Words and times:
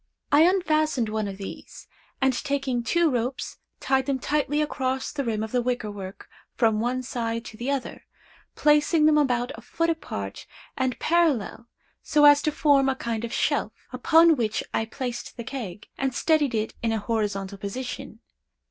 I 0.31 0.49
unfastened 0.49 1.09
one 1.09 1.27
of 1.27 1.37
these, 1.37 1.87
and 2.19 2.33
taking 2.43 2.81
two 2.81 3.11
ropes 3.11 3.59
tied 3.79 4.07
them 4.07 4.17
tightly 4.17 4.59
across 4.59 5.11
the 5.11 5.23
rim 5.23 5.43
of 5.43 5.51
the 5.51 5.61
wicker 5.61 5.91
work 5.91 6.27
from 6.55 6.79
one 6.79 7.03
side 7.03 7.45
to 7.45 7.55
the 7.57 7.69
other; 7.69 8.05
placing 8.55 9.05
them 9.05 9.15
about 9.19 9.51
a 9.55 9.61
foot 9.61 9.91
apart 9.91 10.47
and 10.75 10.97
parallel 10.97 11.67
so 12.01 12.25
as 12.25 12.41
to 12.41 12.51
form 12.51 12.89
a 12.89 12.95
kind 12.95 13.23
of 13.23 13.31
shelf, 13.31 13.73
upon 13.93 14.35
which 14.37 14.63
I 14.73 14.85
placed 14.85 15.37
the 15.37 15.43
keg, 15.43 15.87
and 15.99 16.15
steadied 16.15 16.55
it 16.55 16.73
in 16.81 16.91
a 16.91 16.97
horizontal 16.97 17.59
position. 17.59 18.21